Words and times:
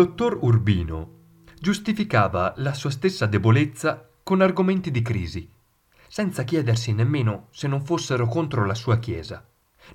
dottor 0.00 0.38
Urbino 0.40 1.18
giustificava 1.60 2.54
la 2.56 2.72
sua 2.72 2.88
stessa 2.88 3.26
debolezza 3.26 4.08
con 4.22 4.40
argomenti 4.40 4.90
di 4.90 5.02
crisi, 5.02 5.46
senza 6.08 6.42
chiedersi 6.42 6.94
nemmeno 6.94 7.48
se 7.50 7.68
non 7.68 7.84
fossero 7.84 8.26
contro 8.26 8.64
la 8.64 8.74
sua 8.74 8.98
Chiesa. 8.98 9.46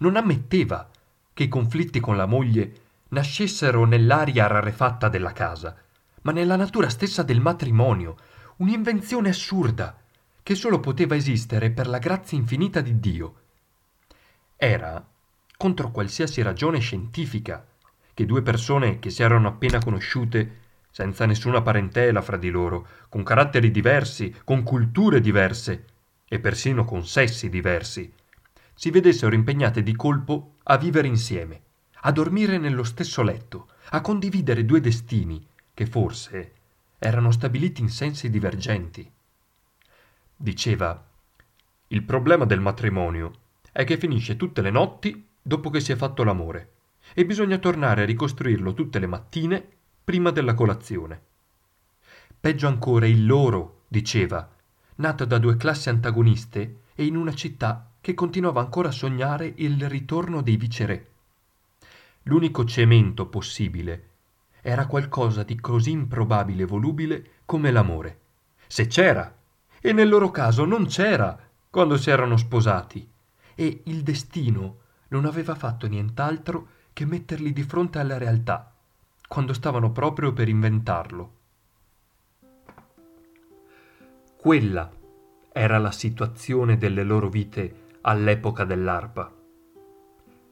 Non 0.02 0.15
ammetteva 0.15 0.88
che 1.33 1.46
i 1.46 1.47
conflitti 1.47 2.00
con 2.00 2.18
la 2.18 2.28
moglie 2.28 2.82
nascessero 3.10 3.83
nell'aria 3.86 4.46
rarefatta 4.46 5.10
della 5.10 5.32
casa, 5.32 5.75
ma 6.21 6.32
nella 6.32 6.56
natura 6.56 6.89
stessa 6.89 7.24
del 7.24 7.42
matrimonio, 7.42 8.15
un'invenzione 8.57 9.29
assurda 9.29 9.97
che 10.43 10.54
solo 10.54 10.79
poteva 10.79 11.15
esistere 11.15 11.71
per 11.71 11.87
la 11.87 11.97
grazia 11.97 12.37
infinita 12.37 12.79
di 12.82 13.00
Dio. 13.00 13.36
Era 14.56 15.04
contro 15.57 15.89
qualsiasi 15.89 16.43
ragione 16.43 16.78
scientifica 16.78 17.65
che 18.15 18.25
due 18.25 18.42
persone 18.42 18.97
che 19.00 19.10
si 19.10 19.21
erano 19.21 19.50
appena 19.50 19.78
conosciute, 19.78 20.61
senza 20.89 21.25
nessuna 21.25 21.61
parentela 21.61 22.21
fra 22.21 22.38
di 22.38 22.50
loro, 22.50 22.88
con 23.10 23.24
caratteri 23.24 23.69
diversi, 23.69 24.33
con 24.46 24.64
culture 24.64 25.19
diverse 25.19 25.86
e 26.25 26.39
persino 26.39 26.86
con 26.86 27.05
sessi 27.05 27.50
diversi, 27.50 28.11
si 28.74 28.89
vedessero 28.89 29.36
impegnate 29.36 29.83
di 29.83 29.93
colpo 29.97 30.54
a 30.64 30.78
vivere 30.78 31.07
insieme, 31.07 31.61
a 32.02 32.11
dormire 32.14 32.58
nello 32.58 32.86
stesso 32.86 33.22
letto, 33.22 33.67
a 33.89 34.00
condividere 34.00 34.63
due 34.63 34.80
destini 34.80 35.45
che 35.73 35.86
forse 35.86 36.53
erano 36.97 37.31
stabiliti 37.31 37.81
in 37.81 37.89
sensi 37.89 38.30
divergenti. 38.30 39.11
Diceva, 40.38 41.05
il 41.88 42.03
problema 42.03 42.45
del 42.45 42.61
matrimonio 42.61 43.33
è 43.73 43.83
che 43.83 43.97
finisce 43.97 44.38
tutte 44.38 44.61
le 44.61 44.71
notti 44.71 45.27
dopo 45.41 45.69
che 45.69 45.81
si 45.81 45.91
è 45.91 45.95
fatto 45.97 46.23
l'amore 46.23 46.74
e 47.14 47.25
bisogna 47.25 47.58
tornare 47.58 48.02
a 48.03 48.06
ricostruirlo 48.06 48.73
tutte 48.73 49.00
le 49.00 49.08
mattine 49.08 49.67
prima 50.03 50.31
della 50.31 50.53
colazione. 50.53 51.22
Peggio 52.39 52.67
ancora 52.67 53.08
il 53.08 53.25
loro, 53.25 53.84
diceva, 53.88 54.50
nato 54.95 55.26
da 55.26 55.38
due 55.38 55.58
classi 55.58 55.89
antagoniste 55.89 56.81
e 56.95 57.06
in 57.06 57.16
una 57.16 57.33
città 57.33 57.89
che 58.00 58.14
continuava 58.14 58.61
ancora 58.61 58.89
a 58.89 58.92
sognare 58.94 59.52
il 59.58 59.89
ritorno 59.89 60.42
dei 60.42 60.58
viceré. 60.58 61.09
L'unico 62.23 62.66
cemento 62.66 63.28
possibile 63.28 64.09
era 64.61 64.88
qualcosa 64.88 65.44
di 65.44 65.59
così 65.59 65.92
improbabile 65.92 66.64
e 66.64 66.67
volubile 66.67 67.30
come 67.45 67.72
l'amore. 67.72 68.20
Se 68.67 68.88
c'era, 68.88 69.36
e 69.80 69.94
nel 69.94 70.09
loro 70.09 70.31
caso 70.31 70.66
non 70.66 70.88
c'era 70.88 71.38
quando 71.70 71.98
si 71.98 72.09
erano 72.09 72.38
sposati, 72.38 73.08
e 73.53 73.81
il 73.86 74.02
destino 74.02 74.80
non 75.09 75.26
aveva 75.26 75.53
fatto 75.56 75.88
nient'altro 75.88 76.67
che 76.95 77.05
metterli 77.05 77.51
di 77.51 77.63
fronte 77.63 77.99
alla 77.99 78.17
realtà, 78.17 78.73
quando 79.27 79.51
stavano 79.51 79.91
proprio 79.91 80.31
per 80.31 80.47
inventarlo. 80.47 81.33
Quella 84.37 84.89
era 85.52 85.77
la 85.77 85.91
situazione 85.91 86.77
delle 86.77 87.03
loro 87.03 87.27
vite 87.27 87.97
all'epoca 87.99 88.63
dell'arpa. 88.63 89.29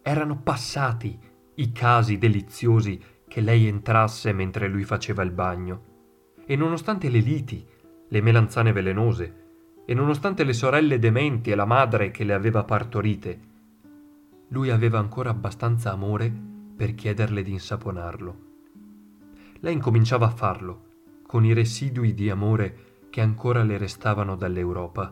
Erano 0.02 0.42
passati 0.42 1.18
i 1.56 1.72
casi 1.72 2.18
deliziosi 2.18 3.02
che 3.26 3.40
lei 3.40 3.66
entrasse 3.66 4.34
mentre 4.34 4.68
lui 4.68 4.84
faceva 4.84 5.24
il 5.24 5.32
bagno, 5.32 5.84
e 6.46 6.58
nonostante 6.58 7.08
le 7.08 7.20
liti, 7.20 7.66
le 8.10 8.22
melanzane 8.22 8.74
velenose, 8.74 9.44
e 9.86 9.94
nonostante 9.94 10.44
le 10.44 10.52
sorelle 10.52 11.00
dementi 11.00 11.52
e 11.52 11.56
la 11.56 11.64
madre 11.64 12.12
che 12.12 12.26
le 12.26 12.34
aveva 12.34 12.66
partorite, 12.66 13.52
lui 14.54 14.70
aveva 14.70 15.00
ancora 15.00 15.32
abbastanza 15.32 15.92
amore 15.92 16.32
per 16.76 16.94
chiederle 16.94 17.42
di 17.42 17.52
insaponarlo. 17.52 18.38
Lei 19.62 19.74
incominciava 19.74 20.28
a 20.28 20.30
farlo, 20.30 20.92
con 21.26 21.44
i 21.44 21.54
residui 21.54 22.14
di 22.14 22.30
amore 22.30 23.08
che 23.10 23.22
ancora 23.22 23.64
le 23.64 23.80
restavano 23.80 24.36
dall'Europa, 24.36 25.12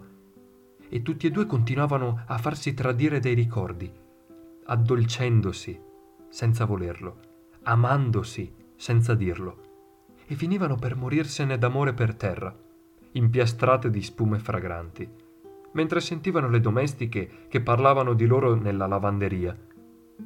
e 0.88 1.02
tutti 1.02 1.26
e 1.26 1.32
due 1.32 1.48
continuavano 1.48 2.22
a 2.28 2.38
farsi 2.38 2.76
tradire 2.76 3.20
dai 3.20 3.34
ricordi, 3.34 3.92
addolcendosi 4.66 5.80
senza 6.30 6.66
volerlo, 6.66 7.20
amandosi 7.64 8.54
senza 8.76 9.16
dirlo, 9.16 9.70
e 10.28 10.36
finivano 10.36 10.76
per 10.76 10.96
morirsene 10.96 11.58
d'amore 11.58 11.94
per 11.94 12.14
terra, 12.14 12.56
impiastrate 13.14 13.90
di 13.90 14.04
spume 14.04 14.38
fragranti 14.38 15.21
mentre 15.74 16.00
sentivano 16.00 16.50
le 16.50 16.60
domestiche 16.60 17.46
che 17.48 17.62
parlavano 17.62 18.14
di 18.14 18.26
loro 18.26 18.56
nella 18.56 18.88
lavanderia. 18.88 19.58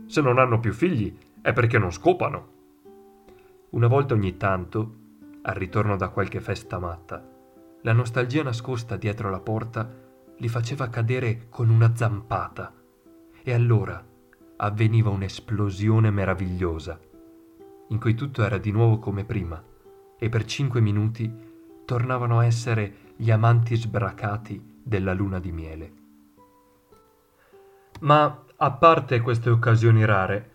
Se 0.06 0.22
non 0.22 0.40
hanno 0.40 0.60
più 0.60 0.74
figli 0.74 1.16
è 1.42 1.54
perché 1.54 1.78
non 1.78 1.92
scopano. 1.92 2.54
Una 3.72 3.88
volta 3.88 4.14
ogni 4.14 4.38
tanto, 4.38 4.96
al 5.42 5.56
ritorno 5.56 5.96
da 5.96 6.10
qualche 6.10 6.40
festa 6.40 6.80
matta, 6.80 7.24
la 7.82 7.94
nostalgia 7.94 8.42
nascosta 8.42 8.98
dietro 8.98 9.30
la 9.30 9.40
porta 9.40 9.88
li 10.38 10.48
faceva 10.48 10.90
cadere 10.90 11.48
con 11.50 11.70
una 11.70 11.96
zampata 11.96 12.74
e 13.44 13.54
allora 13.54 14.04
avveniva 14.58 15.10
un'esplosione 15.10 16.10
meravigliosa, 16.10 17.00
in 17.90 18.00
cui 18.00 18.16
tutto 18.16 18.44
era 18.44 18.58
di 18.58 18.72
nuovo 18.72 18.98
come 18.98 19.24
prima 19.24 19.64
e 20.18 20.30
per 20.30 20.46
cinque 20.46 20.82
minuti 20.82 21.32
tornavano 21.86 22.40
a 22.40 22.46
essere 22.46 23.14
gli 23.16 23.30
amanti 23.30 23.76
sbracati 23.76 24.74
della 24.86 25.14
luna 25.14 25.40
di 25.40 25.52
miele. 25.52 25.94
Ma, 28.02 28.44
a 28.58 28.72
parte 28.72 29.20
queste 29.22 29.50
occasioni 29.50 30.06
rare, 30.06 30.52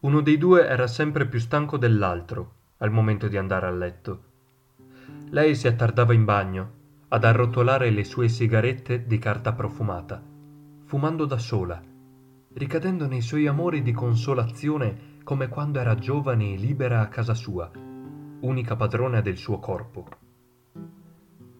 uno 0.00 0.20
dei 0.20 0.36
due 0.36 0.66
era 0.66 0.88
sempre 0.88 1.26
più 1.26 1.38
stanco 1.38 1.76
dell'altro 1.76 2.54
al 2.78 2.90
momento 2.90 3.28
di 3.28 3.36
andare 3.36 3.66
a 3.66 3.70
letto. 3.70 4.22
Lei 5.30 5.54
si 5.54 5.68
attardava 5.68 6.12
in 6.12 6.24
bagno 6.24 6.72
ad 7.08 7.22
arrotolare 7.22 7.90
le 7.90 8.02
sue 8.02 8.28
sigarette 8.28 9.06
di 9.06 9.18
carta 9.18 9.52
profumata, 9.52 10.20
fumando 10.84 11.24
da 11.24 11.38
sola, 11.38 11.80
ricadendo 12.54 13.06
nei 13.06 13.20
suoi 13.20 13.46
amori 13.46 13.82
di 13.82 13.92
consolazione 13.92 15.16
come 15.22 15.48
quando 15.48 15.78
era 15.78 15.94
giovane 15.94 16.54
e 16.54 16.56
libera 16.56 17.00
a 17.00 17.08
casa 17.08 17.34
sua, 17.34 17.70
unica 18.40 18.74
padrona 18.74 19.20
del 19.20 19.36
suo 19.36 19.60
corpo. 19.60 20.08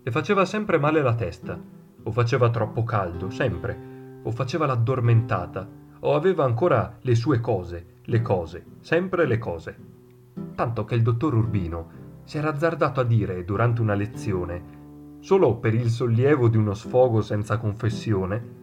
Le 0.02 0.10
faceva 0.10 0.44
sempre 0.44 0.78
male 0.78 1.00
la 1.00 1.14
testa 1.14 1.76
o 2.08 2.10
faceva 2.10 2.48
troppo 2.48 2.84
caldo, 2.84 3.28
sempre, 3.28 4.20
o 4.22 4.30
faceva 4.30 4.64
l'addormentata, 4.64 5.69
o 6.00 6.14
aveva 6.14 6.42
ancora 6.42 6.96
le 7.02 7.14
sue 7.14 7.38
cose, 7.38 7.96
le 8.04 8.22
cose, 8.22 8.64
sempre 8.80 9.26
le 9.26 9.36
cose. 9.36 9.76
Tanto 10.54 10.86
che 10.86 10.94
il 10.94 11.02
dottor 11.02 11.34
Urbino 11.34 11.91
si 12.24 12.38
era 12.38 12.48
azzardato 12.48 13.00
a 13.00 13.04
dire 13.04 13.44
durante 13.44 13.82
una 13.82 13.92
lezione, 13.92 14.76
solo 15.20 15.56
per 15.56 15.74
il 15.74 15.91
sollievo 15.91 16.48
di 16.48 16.56
uno 16.56 16.72
sfogo 16.72 17.20
senza 17.20 17.58
confessione, 17.58 18.56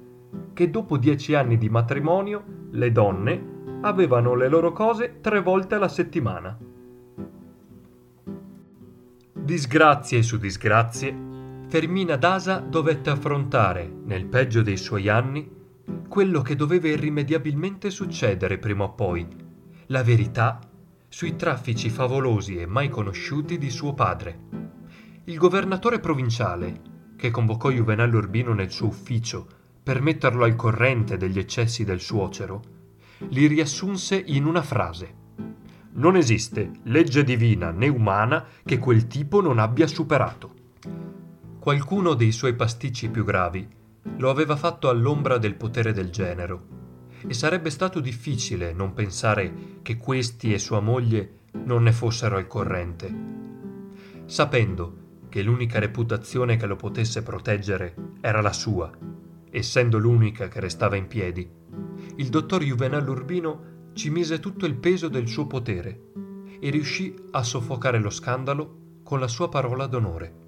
che 0.53 0.71
dopo 0.71 0.97
dieci 0.97 1.35
anni 1.35 1.59
di 1.59 1.69
matrimonio 1.69 2.43
le 2.71 2.91
donne 2.91 3.53
avevano 3.81 4.33
le 4.33 4.49
loro 4.49 4.71
cose 4.71 5.19
tre 5.21 5.39
volte 5.39 5.75
alla 5.75 5.87
settimana. 5.87 6.57
Disgrazie 9.33 10.23
su 10.23 10.37
disgrazie 10.39 11.24
Fermina 11.75 12.15
Dasa 12.15 12.59
dovette 12.59 13.09
affrontare, 13.09 13.93
nel 14.05 14.27
peggio 14.27 14.61
dei 14.61 14.77
suoi 14.77 15.09
anni, 15.09 15.45
quello 16.07 16.41
che 16.41 16.55
doveva 16.55 16.87
irrimediabilmente 16.87 17.89
succedere 17.89 18.59
prima 18.59 18.85
o 18.85 18.93
poi, 18.93 19.27
la 19.87 20.01
verità 20.01 20.61
sui 21.09 21.35
traffici 21.35 21.89
favolosi 21.89 22.55
e 22.55 22.65
mai 22.65 22.87
conosciuti 22.87 23.57
di 23.57 23.69
suo 23.69 23.93
padre. 23.93 24.39
Il 25.25 25.35
governatore 25.35 25.99
provinciale, 25.99 26.79
che 27.17 27.29
convocò 27.29 27.69
Juvenal 27.69 28.13
Urbino 28.13 28.53
nel 28.53 28.71
suo 28.71 28.87
ufficio 28.87 29.45
per 29.83 30.01
metterlo 30.01 30.45
al 30.45 30.55
corrente 30.55 31.17
degli 31.17 31.39
eccessi 31.39 31.83
del 31.83 31.99
suocero, 31.99 32.61
li 33.31 33.47
riassunse 33.47 34.15
in 34.27 34.45
una 34.45 34.61
frase. 34.61 35.13
Non 35.95 36.15
esiste 36.15 36.71
legge 36.83 37.25
divina 37.25 37.71
né 37.71 37.89
umana 37.89 38.45
che 38.63 38.77
quel 38.77 39.07
tipo 39.07 39.41
non 39.41 39.59
abbia 39.59 39.87
superato. 39.87 40.54
Qualcuno 41.65 42.13
dei 42.13 42.31
suoi 42.31 42.53
pasticci 42.53 43.09
più 43.09 43.23
gravi 43.23 43.67
lo 44.17 44.29
aveva 44.29 44.55
fatto 44.55 44.87
all'ombra 44.87 45.39
del 45.39 45.55
potere 45.55 45.93
del 45.93 46.11
genero, 46.11 46.67
e 47.25 47.33
sarebbe 47.33 47.71
stato 47.71 47.99
difficile 47.99 48.71
non 48.71 48.93
pensare 48.93 49.79
che 49.81 49.97
questi 49.97 50.53
e 50.53 50.59
sua 50.59 50.79
moglie 50.79 51.39
non 51.63 51.81
ne 51.81 51.91
fossero 51.91 52.37
al 52.37 52.45
corrente. 52.45 53.11
Sapendo 54.25 55.23
che 55.27 55.41
l'unica 55.41 55.79
reputazione 55.79 56.55
che 56.55 56.67
lo 56.67 56.75
potesse 56.75 57.23
proteggere 57.23 57.95
era 58.21 58.41
la 58.41 58.53
sua, 58.53 58.91
essendo 59.49 59.97
l'unica 59.97 60.47
che 60.47 60.59
restava 60.59 60.97
in 60.97 61.07
piedi, 61.07 61.49
il 62.17 62.29
dottor 62.29 62.61
Juvenal 62.61 63.09
Urbino 63.09 63.89
ci 63.93 64.11
mise 64.11 64.39
tutto 64.39 64.67
il 64.67 64.75
peso 64.75 65.07
del 65.07 65.27
suo 65.27 65.47
potere 65.47 66.11
e 66.59 66.69
riuscì 66.69 67.15
a 67.31 67.41
soffocare 67.41 67.97
lo 67.97 68.11
scandalo 68.11 68.99
con 69.01 69.19
la 69.19 69.27
sua 69.27 69.49
parola 69.49 69.87
d'onore 69.87 70.43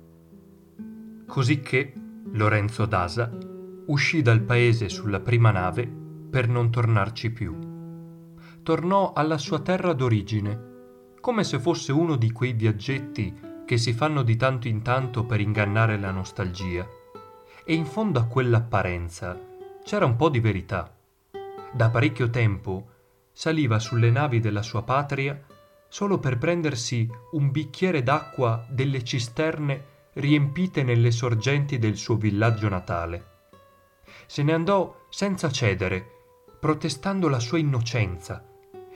così 1.27 1.59
che 1.59 1.93
Lorenzo 2.31 2.85
Dasa 2.85 3.29
uscì 3.87 4.21
dal 4.21 4.41
paese 4.41 4.89
sulla 4.89 5.19
prima 5.19 5.51
nave 5.51 5.85
per 6.29 6.47
non 6.47 6.71
tornarci 6.71 7.31
più. 7.31 7.55
Tornò 8.63 9.13
alla 9.13 9.37
sua 9.37 9.59
terra 9.59 9.93
d'origine, 9.93 11.15
come 11.19 11.43
se 11.43 11.59
fosse 11.59 11.91
uno 11.91 12.15
di 12.15 12.31
quei 12.31 12.53
viaggetti 12.53 13.33
che 13.65 13.77
si 13.77 13.93
fanno 13.93 14.23
di 14.23 14.37
tanto 14.37 14.67
in 14.67 14.81
tanto 14.81 15.25
per 15.25 15.41
ingannare 15.41 15.99
la 15.99 16.11
nostalgia. 16.11 16.87
E 17.65 17.73
in 17.73 17.85
fondo 17.85 18.19
a 18.19 18.25
quell'apparenza 18.25 19.37
c'era 19.83 20.05
un 20.05 20.15
po' 20.15 20.29
di 20.29 20.39
verità. 20.39 20.93
Da 21.73 21.89
parecchio 21.89 22.29
tempo 22.29 22.87
saliva 23.33 23.79
sulle 23.79 24.09
navi 24.09 24.39
della 24.39 24.61
sua 24.61 24.83
patria 24.83 25.39
solo 25.89 26.17
per 26.19 26.37
prendersi 26.37 27.09
un 27.31 27.51
bicchiere 27.51 28.03
d'acqua 28.03 28.65
delle 28.69 29.03
cisterne 29.03 29.95
riempite 30.17 30.81
nelle 30.83 31.11
sorgenti 31.11 31.77
del 31.77 31.95
suo 31.95 32.15
villaggio 32.15 32.69
natale. 32.69 33.35
Se 34.25 34.41
ne 34.41 34.53
andò 34.53 35.05
senza 35.09 35.51
cedere, 35.51 36.05
protestando 36.59 37.29
la 37.29 37.39
sua 37.39 37.59
innocenza 37.59 38.43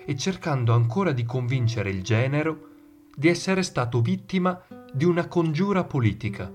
e 0.04 0.18
cercando 0.18 0.74
ancora 0.74 1.12
di 1.12 1.24
convincere 1.24 1.92
il 1.92 2.02
genero 2.02 2.70
di 3.16 3.28
essere 3.28 3.62
stato 3.62 4.02
vittima 4.02 4.60
di 4.92 5.06
una 5.06 5.28
congiura 5.28 5.84
politica. 5.84 6.52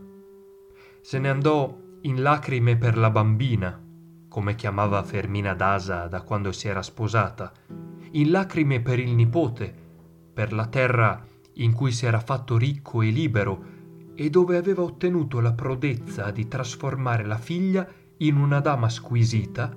Se 1.00 1.18
ne 1.18 1.28
andò 1.28 1.74
in 2.02 2.22
lacrime 2.22 2.76
per 2.76 2.98
la 2.98 3.10
bambina, 3.10 3.80
come 4.28 4.56
chiamava 4.56 5.02
Fermina 5.04 5.54
Dasa 5.54 6.08
da 6.08 6.22
quando 6.22 6.50
si 6.50 6.66
era 6.66 6.82
sposata, 6.82 7.52
in 8.12 8.30
lacrime 8.30 8.80
per 8.80 8.98
il 8.98 9.12
nipote, 9.12 9.72
per 10.34 10.52
la 10.52 10.66
terra 10.66 11.24
in 11.54 11.72
cui 11.72 11.92
si 11.92 12.04
era 12.04 12.20
fatto 12.20 12.58
ricco 12.58 13.00
e 13.02 13.10
libero 13.10 13.74
e 14.16 14.30
dove 14.30 14.56
aveva 14.56 14.82
ottenuto 14.82 15.40
la 15.40 15.52
prodezza 15.52 16.30
di 16.30 16.48
trasformare 16.48 17.24
la 17.24 17.36
figlia 17.36 17.86
in 18.18 18.36
una 18.36 18.60
dama 18.60 18.88
squisita 18.88 19.76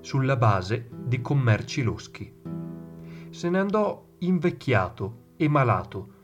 sulla 0.00 0.36
base 0.36 0.88
di 1.04 1.20
commerci 1.20 1.82
loschi. 1.82 2.32
Se 3.28 3.50
ne 3.50 3.58
andò 3.58 4.14
invecchiato 4.20 5.34
e 5.36 5.46
malato, 5.48 6.14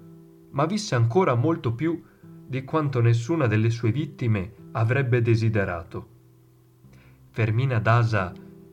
ma 0.53 0.65
visse 0.65 0.95
ancora 0.95 1.35
molto 1.35 1.75
più 1.75 2.03
di 2.47 2.65
quanto 2.65 3.03
nessuna 3.03 3.47
delle 3.47 3.69
sue 3.69 3.93
vittime 3.93 4.55
avrebbe 4.73 5.21
desiderato. 5.21 6.09
Fermina 7.31 7.79
Dasa 7.79 8.33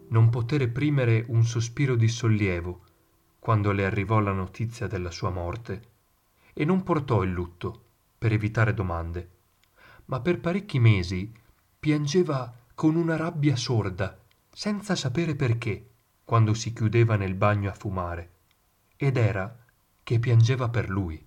non 0.10 0.30
poté 0.30 0.58
reprimere 0.58 1.26
un 1.28 1.44
sospiro 1.44 1.96
di 1.96 2.08
sollievo 2.08 2.82
quando 3.40 3.72
le 3.74 3.86
arrivò 3.86 4.20
la 4.20 4.32
notizia 4.32 4.88
della 4.88 5.12
sua 5.12 5.30
morte 5.30 5.82
e 6.54 6.64
non 6.64 6.84
portò 6.84 7.24
il 7.24 7.32
lutto 7.32 7.88
per 8.20 8.34
evitare 8.34 8.74
domande, 8.76 9.30
ma 10.06 10.20
per 10.20 10.40
parecchi 10.40 10.78
mesi 10.78 11.34
piangeva 11.80 12.54
con 12.76 12.96
una 12.96 13.16
rabbia 13.16 13.56
sorda, 13.56 14.20
senza 14.52 14.96
sapere 14.96 15.36
perché, 15.36 15.90
quando 16.24 16.54
si 16.54 16.74
chiudeva 16.74 17.16
nel 17.16 17.34
bagno 17.34 17.70
a 17.70 17.74
fumare, 17.74 18.34
ed 18.98 19.18
era 19.18 19.66
che 20.04 20.20
piangeva 20.20 20.70
per 20.70 20.90
lui. 20.90 21.26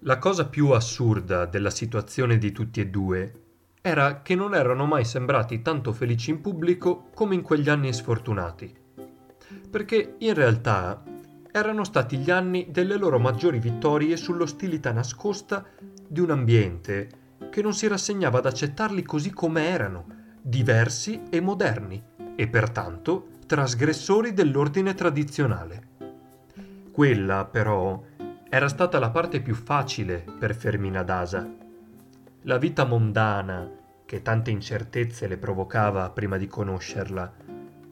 La 0.00 0.18
cosa 0.18 0.48
più 0.48 0.70
assurda 0.70 1.46
della 1.46 1.70
situazione 1.70 2.36
di 2.36 2.52
tutti 2.52 2.80
e 2.80 2.88
due 2.88 3.42
era 3.80 4.22
che 4.22 4.34
non 4.34 4.54
erano 4.54 4.84
mai 4.86 5.04
sembrati 5.04 5.62
tanto 5.62 5.92
felici 5.92 6.30
in 6.30 6.40
pubblico 6.40 7.10
come 7.14 7.34
in 7.34 7.42
quegli 7.42 7.68
anni 7.68 7.92
sfortunati. 7.92 8.76
Perché 9.70 10.16
in 10.18 10.34
realtà 10.34 11.02
erano 11.52 11.84
stati 11.84 12.16
gli 12.16 12.30
anni 12.30 12.68
delle 12.70 12.96
loro 12.96 13.18
maggiori 13.18 13.58
vittorie 13.58 14.16
sull'ostilità 14.16 14.90
nascosta 14.90 15.64
di 16.08 16.18
un 16.18 16.30
ambiente 16.30 17.20
che 17.50 17.60
non 17.60 17.74
si 17.74 17.86
rassegnava 17.86 18.38
ad 18.38 18.46
accettarli 18.46 19.02
così 19.02 19.30
come 19.30 19.68
erano, 19.68 20.06
diversi 20.40 21.24
e 21.28 21.40
moderni, 21.40 22.02
e 22.34 22.48
pertanto 22.48 23.28
trasgressori 23.46 24.32
dell'ordine 24.32 24.94
tradizionale. 24.94 25.88
Quella, 26.90 27.44
però, 27.44 28.02
era 28.48 28.68
stata 28.68 28.98
la 28.98 29.10
parte 29.10 29.42
più 29.42 29.54
facile 29.54 30.24
per 30.38 30.54
Fermina 30.54 31.02
Dasa. 31.02 31.46
La 32.42 32.56
vita 32.56 32.84
mondana, 32.84 33.70
che 34.06 34.22
tante 34.22 34.50
incertezze 34.50 35.26
le 35.26 35.36
provocava 35.36 36.08
prima 36.08 36.38
di 36.38 36.46
conoscerla, 36.46 37.32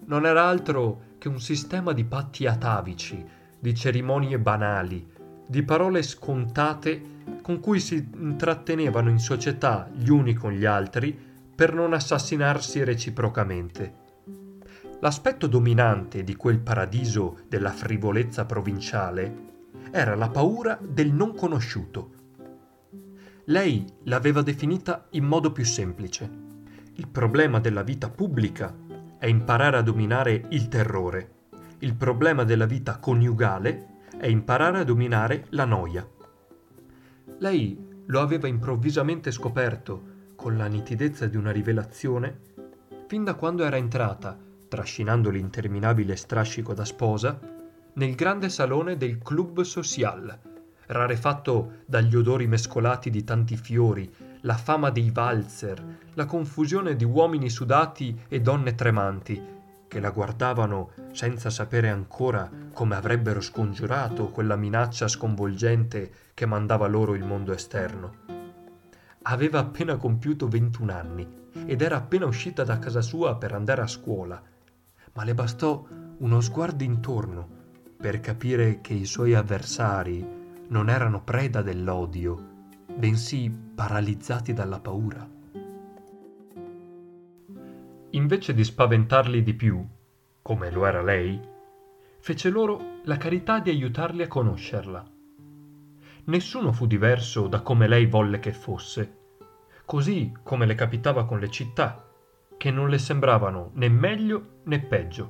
non 0.07 0.25
era 0.25 0.47
altro 0.47 1.09
che 1.19 1.29
un 1.29 1.41
sistema 1.41 1.93
di 1.93 2.05
patti 2.05 2.47
atavici 2.47 3.39
di 3.61 3.75
cerimonie 3.75 4.39
banali, 4.39 5.07
di 5.47 5.63
parole 5.63 6.03
scontate 6.03 7.19
con 7.43 7.61
cui 7.61 7.79
si 7.79 8.09
intrattenevano 8.15 9.11
in 9.11 9.19
società 9.19 9.91
gli 9.93 10.09
uni 10.09 10.35
con 10.35 10.53
gli 10.53 10.65
altri 10.65 11.17
per 11.55 11.75
non 11.75 11.93
assassinarsi 11.93 12.83
reciprocamente. 12.85 13.99
L'aspetto 15.01 15.47
dominante 15.47 16.25
di 16.25 16.37
quel 16.37 16.61
paradiso 16.61 17.41
della 17.49 17.71
frivolezza 17.71 18.47
provinciale 18.47 19.49
era 19.91 20.15
la 20.15 20.31
paura 20.31 20.79
del 20.81 21.13
non 21.13 21.35
conosciuto. 21.35 22.13
Lei 23.47 23.85
l'aveva 24.05 24.43
definita 24.43 25.07
in 25.11 25.25
modo 25.25 25.53
più 25.53 25.65
semplice. 25.65 26.31
Il 26.95 27.09
problema 27.09 27.61
della 27.61 27.83
vita 27.83 28.09
pubblica 28.09 28.75
è 29.19 29.27
imparare 29.27 29.77
a 29.79 29.83
dominare 29.83 30.45
il 30.51 30.69
terrore 30.69 31.40
il 31.83 31.95
problema 31.95 32.45
della 32.45 32.67
vita 32.67 32.99
coniugale 32.99 33.99
è 34.19 34.27
imparare 34.27 34.81
a 34.81 34.85
dominare 34.85 35.47
la 35.51 35.65
noia. 35.65 36.07
Lei 37.39 38.03
lo 38.07 38.21
aveva 38.21 38.49
improvvisamente 38.49 39.31
scoperto, 39.31 40.09
con 40.37 40.57
la 40.57 40.67
nitidezza 40.67 41.27
di 41.27 41.37
una 41.37 41.51
rivelazione, 41.51 42.39
fin 43.07 43.25
da 43.25 43.35
quando 43.35 43.65
era 43.65 43.77
entrata, 43.77 44.37
trascinando 44.69 45.31
l'interminabile 45.31 46.17
strascico 46.17 46.75
da 46.75 46.85
sposa, 46.85 47.39
nel 47.95 48.15
grande 48.15 48.51
salone 48.51 48.97
del 48.99 49.19
Club 49.19 49.63
Social, 49.63 50.39
rarefatto 50.87 51.79
dagli 51.87 52.15
odori 52.15 52.47
mescolati 52.47 53.09
di 53.09 53.25
tanti 53.25 53.57
fiori, 53.57 54.13
la 54.43 54.57
fama 54.57 54.91
dei 54.91 55.11
valzer, 55.11 55.83
la 56.15 56.27
confusione 56.27 56.95
di 56.95 57.05
uomini 57.05 57.49
sudati 57.49 58.19
e 58.29 58.41
donne 58.41 58.75
tremanti, 58.75 59.59
che 59.91 59.99
la 59.99 60.11
guardavano 60.11 60.93
senza 61.11 61.51
sapere 61.51 61.89
ancora 61.89 62.49
come 62.73 62.95
avrebbero 62.95 63.41
scongiurato 63.41 64.29
quella 64.29 64.55
minaccia 64.55 65.09
sconvolgente 65.09 66.13
che 66.33 66.47
mandava 66.47 66.87
loro 66.87 67.17
il 67.17 67.25
mondo 67.25 67.53
esterno. 67.53 68.15
Aveva 69.23 69.59
appena 69.59 69.97
compiuto 69.97 70.47
21 70.47 70.93
anni 70.93 71.29
ed 71.67 71.83
era 71.83 71.97
appena 71.97 72.27
uscita 72.27 72.63
da 72.63 72.79
casa 72.79 73.01
sua 73.01 73.35
per 73.35 73.53
andare 73.53 73.83
a 73.83 73.89
scuola, 73.89 74.41
ma 75.15 75.25
le 75.25 75.35
bastò 75.35 75.85
uno 76.19 76.41
sguardo 76.41 76.85
intorno 76.85 77.49
per 77.97 78.21
capire 78.21 78.81
che 78.81 78.93
i 78.95 79.05
suoi 79.05 79.35
avversari 79.35 80.25
non 80.69 80.89
erano 80.89 81.21
preda 81.25 81.63
dell'odio, 81.63 82.69
bensì 82.95 83.51
paralizzati 83.51 84.53
dalla 84.53 84.79
paura 84.79 85.39
invece 88.21 88.53
di 88.53 88.65
spaventarli 88.65 89.43
di 89.43 89.55
più, 89.55 89.83
come 90.43 90.71
lo 90.71 90.85
era 90.85 91.03
lei, 91.03 91.41
fece 92.21 92.51
loro 92.51 92.99
la 93.05 93.17
carità 93.17 93.61
di 93.61 93.71
aiutarli 93.71 94.23
a 94.23 94.29
conoscerla. 94.29 95.11
Nessuno 96.25 96.73
fu 96.73 96.87
diverso 96.87 97.49
da 97.49 97.63
come 97.63 97.89
lei 97.89 98.05
volle 98.05 98.39
che 98.39 98.53
fosse, 98.53 99.17
così 99.87 100.33
come 100.43 100.67
le 100.67 100.75
capitava 100.75 101.25
con 101.25 101.41
le 101.41 101.51
città, 101.51 102.07
che 102.59 102.71
non 102.71 102.91
le 102.91 102.99
sembravano 102.99 103.71
né 103.75 103.89
meglio 103.89 104.61
né 104.65 104.81
peggio, 104.81 105.29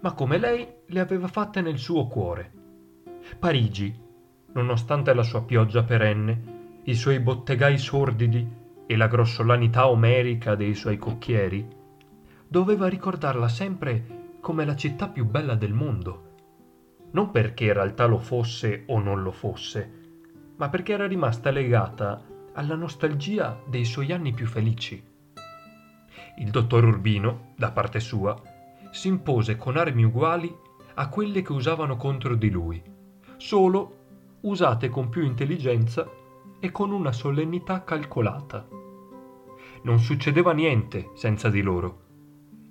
ma 0.00 0.12
come 0.12 0.36
lei 0.38 0.66
le 0.86 1.00
aveva 1.00 1.28
fatte 1.28 1.60
nel 1.60 1.78
suo 1.78 2.08
cuore. 2.08 2.52
Parigi, 3.38 3.96
nonostante 4.52 5.14
la 5.14 5.22
sua 5.22 5.44
pioggia 5.44 5.84
perenne, 5.84 6.80
i 6.84 6.94
suoi 6.94 7.20
bottegai 7.20 7.78
sordidi 7.78 8.46
e 8.86 8.96
la 8.96 9.06
grossolanità 9.06 9.88
omerica 9.88 10.56
dei 10.56 10.74
suoi 10.74 10.98
cocchieri, 10.98 11.82
doveva 12.54 12.86
ricordarla 12.86 13.48
sempre 13.48 14.36
come 14.40 14.64
la 14.64 14.76
città 14.76 15.08
più 15.08 15.24
bella 15.24 15.56
del 15.56 15.72
mondo. 15.72 16.34
Non 17.10 17.32
perché 17.32 17.64
in 17.64 17.72
realtà 17.72 18.06
lo 18.06 18.18
fosse 18.18 18.84
o 18.86 19.00
non 19.00 19.22
lo 19.24 19.32
fosse, 19.32 19.90
ma 20.54 20.68
perché 20.68 20.92
era 20.92 21.08
rimasta 21.08 21.50
legata 21.50 22.24
alla 22.52 22.76
nostalgia 22.76 23.60
dei 23.66 23.84
suoi 23.84 24.12
anni 24.12 24.32
più 24.32 24.46
felici. 24.46 25.04
Il 26.38 26.50
dottor 26.50 26.84
Urbino, 26.84 27.54
da 27.56 27.72
parte 27.72 27.98
sua, 27.98 28.40
si 28.92 29.08
impose 29.08 29.56
con 29.56 29.76
armi 29.76 30.04
uguali 30.04 30.56
a 30.94 31.08
quelle 31.08 31.42
che 31.42 31.50
usavano 31.50 31.96
contro 31.96 32.36
di 32.36 32.50
lui, 32.50 32.80
solo 33.36 33.96
usate 34.42 34.90
con 34.90 35.08
più 35.08 35.24
intelligenza 35.24 36.08
e 36.60 36.70
con 36.70 36.92
una 36.92 37.10
solennità 37.10 37.82
calcolata. 37.82 38.64
Non 39.82 39.98
succedeva 39.98 40.52
niente 40.52 41.10
senza 41.14 41.50
di 41.50 41.60
loro 41.60 42.02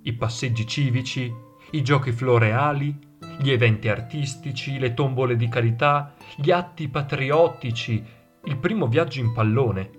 i 0.06 0.12
passeggi 0.12 0.66
civici, 0.66 1.32
i 1.70 1.82
giochi 1.82 2.12
floreali, 2.12 2.96
gli 3.38 3.50
eventi 3.50 3.88
artistici, 3.88 4.78
le 4.78 4.92
tombole 4.92 5.34
di 5.34 5.48
carità, 5.48 6.14
gli 6.36 6.50
atti 6.50 6.88
patriottici, 6.88 8.04
il 8.44 8.56
primo 8.58 8.86
viaggio 8.86 9.20
in 9.20 9.32
pallone. 9.32 9.90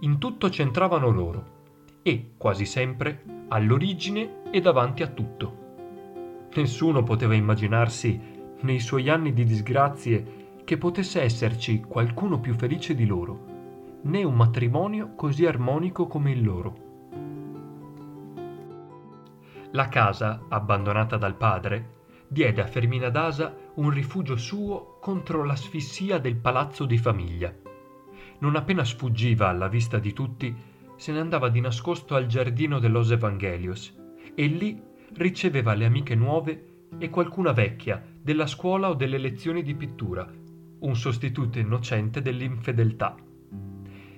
In 0.00 0.18
tutto 0.18 0.48
c'entravano 0.48 1.10
loro 1.10 1.58
e, 2.02 2.32
quasi 2.36 2.66
sempre, 2.66 3.22
all'origine 3.48 4.42
e 4.50 4.60
davanti 4.60 5.04
a 5.04 5.06
tutto. 5.06 6.48
Nessuno 6.54 7.04
poteva 7.04 7.34
immaginarsi 7.34 8.20
nei 8.62 8.80
suoi 8.80 9.08
anni 9.08 9.32
di 9.32 9.44
disgrazie, 9.44 10.38
che 10.64 10.76
potesse 10.76 11.22
esserci 11.22 11.80
qualcuno 11.80 12.40
più 12.40 12.54
felice 12.54 12.94
di 12.96 13.06
loro, 13.06 13.46
né 14.02 14.24
un 14.24 14.34
matrimonio 14.34 15.14
così 15.14 15.46
armonico 15.46 16.08
come 16.08 16.32
il 16.32 16.42
loro. 16.42 16.89
La 19.72 19.88
casa, 19.88 20.46
abbandonata 20.48 21.16
dal 21.16 21.36
padre, 21.36 21.98
diede 22.26 22.60
a 22.60 22.66
Fermina 22.66 23.08
d'Asa 23.08 23.54
un 23.74 23.90
rifugio 23.90 24.36
suo 24.36 24.98
contro 25.00 25.44
l'asfissia 25.44 26.18
del 26.18 26.34
palazzo 26.36 26.84
di 26.86 26.98
famiglia. 26.98 27.54
Non 28.40 28.56
appena 28.56 28.84
sfuggiva 28.84 29.48
alla 29.48 29.68
vista 29.68 30.00
di 30.00 30.12
tutti, 30.12 30.52
se 30.96 31.12
ne 31.12 31.20
andava 31.20 31.48
di 31.48 31.60
nascosto 31.60 32.16
al 32.16 32.26
giardino 32.26 32.80
dell'Os 32.80 33.12
Evangelios 33.12 33.96
e 34.34 34.46
lì 34.46 34.82
riceveva 35.14 35.74
le 35.74 35.84
amiche 35.84 36.16
nuove 36.16 36.86
e 36.98 37.08
qualcuna 37.08 37.52
vecchia 37.52 38.04
della 38.20 38.46
scuola 38.46 38.88
o 38.88 38.94
delle 38.94 39.18
lezioni 39.18 39.62
di 39.62 39.76
pittura, 39.76 40.28
un 40.80 40.96
sostituto 40.96 41.60
innocente 41.60 42.22
dell'infedeltà. 42.22 43.14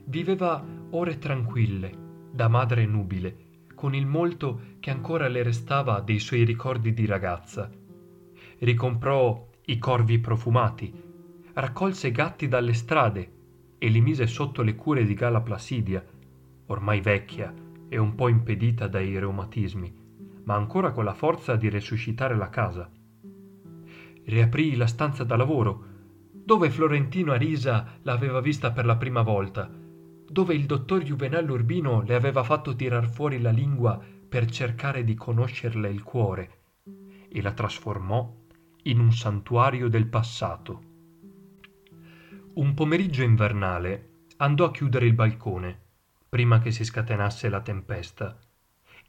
Viveva 0.05 0.65
ore 0.91 1.19
tranquille, 1.19 1.93
da 2.33 2.49
madre 2.49 2.87
nubile, 2.87 3.42
con 3.83 3.97
il 3.97 4.07
molto 4.07 4.77
che 4.79 4.93
ancora 4.93 5.27
le 5.27 5.43
restava 5.43 5.99
dei 5.99 6.21
suoi 6.21 6.45
ricordi 6.45 6.93
di 6.93 7.05
ragazza. 7.05 7.69
Ricomprò 8.61 9.49
i 9.65 9.79
corvi 9.79 10.21
profumati, 10.21 10.95
raccolse 11.55 12.13
gatti 12.13 12.47
dalle 12.47 12.75
strade 12.75 13.33
e 13.79 13.89
li 13.89 14.01
mise 14.01 14.29
sotto 14.29 14.63
le 14.63 14.77
cure 14.77 15.05
di 15.05 15.15
Gala 15.15 15.41
Placidia, 15.41 16.01
ormai 16.67 17.01
vecchia 17.01 17.53
e 17.89 17.99
un 17.99 18.15
po' 18.15 18.29
impedita 18.29 18.87
dai 18.87 19.19
reumatismi 19.19 19.99
ma 20.45 20.55
ancora 20.55 20.93
con 20.93 21.03
la 21.05 21.15
forza 21.15 21.57
di 21.57 21.69
resuscitare 21.69 22.37
la 22.37 22.51
casa. 22.51 22.89
Riaprì 24.25 24.77
la 24.77 24.87
stanza 24.87 25.25
da 25.25 25.35
lavoro, 25.35 25.85
dove 26.31 26.71
Florentino 26.71 27.33
Arisa 27.33 27.99
l'aveva 28.03 28.41
vista 28.41 28.71
per 28.71 28.85
la 28.85 28.97
prima 28.97 29.23
volta, 29.23 29.69
dove 30.33 30.55
il 30.55 30.65
dottor 30.65 31.03
Juvenello 31.03 31.53
Urbino 31.53 32.01
le 32.01 32.15
aveva 32.15 32.43
fatto 32.43 32.75
tirar 32.75 33.07
fuori 33.07 33.39
la 33.39 33.51
lingua 33.51 34.03
per 34.27 34.51
cercare 34.51 35.05
di 35.05 35.13
conoscerle 35.13 35.91
il 35.91 36.03
cuore, 36.03 36.61
e 37.29 37.43
la 37.43 37.53
trasformò 37.53 38.35
in 38.85 38.99
un 38.99 39.13
santuario 39.13 39.89
del 39.89 40.07
passato. 40.07 40.83
Un 42.55 42.73
pomeriggio 42.73 43.23
invernale 43.23 44.23
andò 44.39 44.65
a 44.65 44.71
chiudere 44.71 45.05
il 45.05 45.13
balcone, 45.13 45.79
prima 46.31 46.61
che 46.61 46.71
si 46.71 46.83
scatenasse 46.83 47.51
la 47.51 47.61
tempesta, 47.61 48.39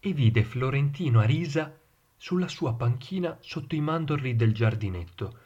e 0.01 0.11
vide 0.11 0.43
Florentino 0.43 1.21
a 1.21 1.23
risa 1.23 1.73
sulla 2.17 2.49
sua 2.49 2.73
panchina 2.73 3.37
sotto 3.39 3.75
i 3.75 3.79
mandorli 3.79 4.35
del 4.35 4.53
giardinetto, 4.53 5.39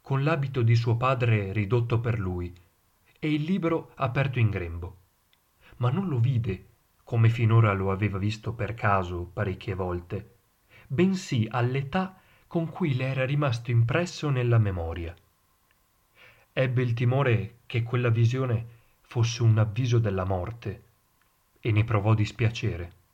con 0.00 0.22
l'abito 0.22 0.62
di 0.62 0.76
suo 0.76 0.96
padre 0.96 1.52
ridotto 1.52 1.98
per 1.98 2.20
lui 2.20 2.54
e 3.18 3.32
il 3.32 3.42
libro 3.42 3.90
aperto 3.96 4.38
in 4.38 4.50
grembo. 4.50 4.98
Ma 5.76 5.90
non 5.90 6.08
lo 6.08 6.18
vide 6.18 6.66
come 7.04 7.28
finora 7.28 7.72
lo 7.72 7.90
aveva 7.90 8.18
visto 8.18 8.52
per 8.52 8.74
caso 8.74 9.30
parecchie 9.32 9.74
volte, 9.74 10.34
bensì 10.86 11.46
all'età 11.48 12.20
con 12.46 12.68
cui 12.68 12.94
le 12.96 13.06
era 13.06 13.24
rimasto 13.24 13.70
impresso 13.70 14.28
nella 14.30 14.58
memoria. 14.58 15.14
Ebbe 16.52 16.82
il 16.82 16.94
timore 16.94 17.58
che 17.66 17.82
quella 17.82 18.08
visione 18.08 18.66
fosse 19.02 19.42
un 19.42 19.58
avviso 19.58 19.98
della 19.98 20.24
morte 20.24 20.82
e 21.60 21.70
ne 21.70 21.84
provò 21.84 22.14
dispiacere 22.14 23.04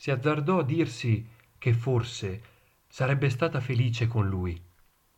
si 0.00 0.10
azzardò 0.10 0.60
a 0.60 0.64
dirsi 0.64 1.28
che 1.58 1.74
forse 1.74 2.42
sarebbe 2.88 3.28
stata 3.28 3.60
felice 3.60 4.06
con 4.06 4.26
lui, 4.26 4.58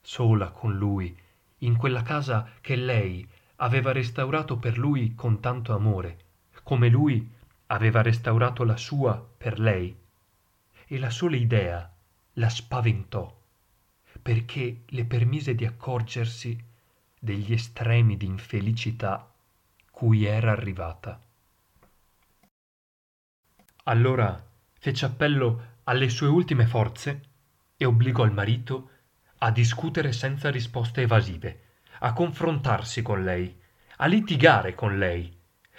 sola 0.01 0.51
con 0.51 0.77
lui, 0.77 1.17
in 1.59 1.77
quella 1.77 2.03
casa 2.03 2.51
che 2.61 2.75
lei 2.75 3.25
aveva 3.62 3.92
restaurato 3.92 4.59
per 4.59 4.76
lui 4.76 5.14
con 5.14 5.40
tanto 5.40 5.75
amore, 5.75 6.19
come 6.62 6.88
lui 6.88 7.28
aveva 7.66 8.02
restaurato 8.02 8.64
la 8.64 8.76
sua 8.76 9.14
per 9.16 9.59
lei. 9.59 9.97
E 10.87 10.99
la 10.99 11.11
sola 11.11 11.37
idea 11.37 11.90
la 12.35 12.49
spaventò, 12.49 13.40
perché 14.21 14.83
le 14.87 15.04
permise 15.04 15.54
di 15.54 15.64
accorgersi 15.64 16.59
degli 17.19 17.52
estremi 17.52 18.16
di 18.16 18.26
infelicità 18.26 19.33
cui 19.90 20.25
era 20.25 20.50
arrivata. 20.50 21.21
Allora 23.85 24.45
fece 24.78 25.04
appello 25.07 25.71
alle 25.85 26.09
sue 26.09 26.26
ultime 26.26 26.66
forze 26.66 27.23
e 27.76 27.85
obbligò 27.85 28.25
il 28.25 28.33
marito 28.33 28.90
a 29.38 29.50
discutere 29.50 30.12
senza 30.12 30.50
risposte 30.50 31.02
evasive, 31.02 31.62
a 32.04 32.12
confrontarsi 32.12 33.00
con 33.00 33.23
lei, 33.23 33.56
a 33.99 34.06
litigare 34.06 34.75
con 34.75 34.99
lei, 34.99 35.32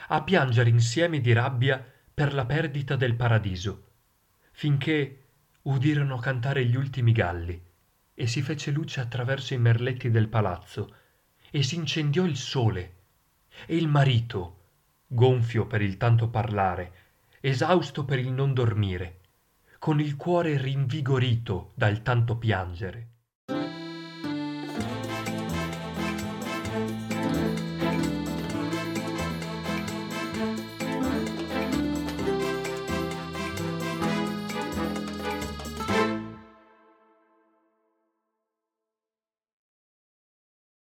a 0.07 0.21
piangere 0.21 0.69
insieme 0.69 1.19
di 1.19 1.33
rabbia 1.33 1.85
per 2.13 2.33
la 2.33 2.45
perdita 2.45 2.95
del 2.95 3.15
paradiso, 3.15 3.87
finché 4.51 5.23
udirono 5.63 6.17
cantare 6.17 6.63
gli 6.65 6.75
ultimi 6.75 7.11
galli 7.11 7.61
e 8.13 8.27
si 8.27 8.41
fece 8.41 8.71
luce 8.71 9.01
attraverso 9.01 9.53
i 9.53 9.57
merletti 9.57 10.09
del 10.11 10.29
palazzo 10.29 10.95
e 11.51 11.61
si 11.61 11.75
incendiò 11.75 12.23
il 12.23 12.37
sole 12.37 12.95
e 13.65 13.75
il 13.75 13.89
marito, 13.89 14.59
gonfio 15.07 15.67
per 15.67 15.81
il 15.81 15.97
tanto 15.97 16.29
parlare, 16.29 16.93
esausto 17.41 18.05
per 18.05 18.19
il 18.19 18.31
non 18.31 18.53
dormire, 18.53 19.19
con 19.77 19.99
il 19.99 20.15
cuore 20.15 20.57
rinvigorito 20.57 21.73
dal 21.75 22.01
tanto 22.01 22.37
piangere. 22.37 23.07